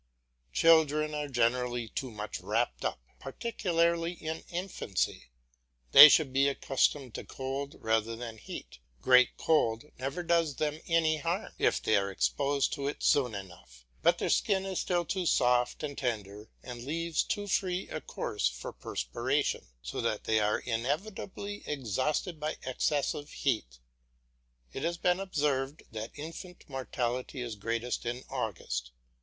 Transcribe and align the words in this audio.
Children 0.51 1.13
are 1.13 1.27
generally 1.27 1.87
too 1.89 2.09
much 2.09 2.39
wrapped 2.41 2.83
up, 2.83 2.99
particularly 3.19 4.13
in 4.13 4.43
infancy. 4.49 5.29
They 5.91 6.09
should 6.09 6.33
be 6.33 6.47
accustomed 6.47 7.13
to 7.13 7.23
cold 7.23 7.75
rather 7.79 8.15
than 8.15 8.39
heat; 8.39 8.79
great 8.99 9.37
cold 9.37 9.85
never 9.99 10.23
does 10.23 10.55
them 10.55 10.79
any 10.87 11.17
harm, 11.17 11.51
if 11.59 11.83
they 11.83 11.97
are 11.97 12.09
exposed 12.09 12.73
to 12.73 12.87
it 12.87 13.03
soon 13.03 13.35
enough; 13.35 13.85
but 14.01 14.17
their 14.17 14.31
skin 14.31 14.65
is 14.65 14.79
still 14.79 15.05
too 15.05 15.27
soft 15.27 15.83
and 15.83 15.95
tender 15.99 16.49
and 16.63 16.83
leaves 16.83 17.21
too 17.21 17.45
free 17.47 17.87
a 17.89 18.01
course 18.01 18.47
for 18.49 18.73
perspiration, 18.73 19.67
so 19.83 20.01
that 20.01 20.23
they 20.23 20.39
are 20.39 20.57
inevitably 20.57 21.61
exhausted 21.67 22.39
by 22.39 22.57
excessive 22.63 23.29
heat. 23.29 23.77
It 24.73 24.81
has 24.81 24.97
been 24.97 25.19
observed 25.19 25.83
that 25.91 26.09
infant 26.15 26.67
mortality 26.67 27.39
is 27.43 27.53
greatest 27.55 28.03
in 28.07 28.23
August. 28.31 28.89